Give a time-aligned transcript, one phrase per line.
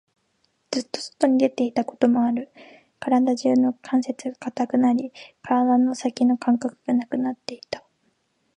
[0.71, 2.49] ずっと外に出ていたこともある。
[2.99, 7.83] 体中の関節が堅くなり、体の先の感覚がなくなっていた。